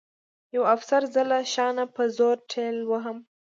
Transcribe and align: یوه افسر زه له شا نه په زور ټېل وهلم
یوه 0.55 0.67
افسر 0.75 1.01
زه 1.13 1.21
له 1.29 1.37
شا 1.53 1.67
نه 1.77 1.85
په 1.95 2.03
زور 2.17 2.37
ټېل 2.51 2.75
وهلم 2.89 3.17